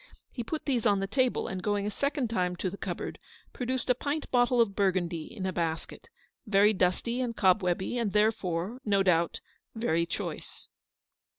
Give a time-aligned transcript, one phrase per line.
[0.31, 3.19] He put these on the table, and going a second time to the cupboard
[3.53, 6.09] produced a pint bottle of Bur gundy, in a basket;
[6.47, 9.41] very dusty and cobwebby; and therefore, no doubt,
[9.75, 10.69] very choice.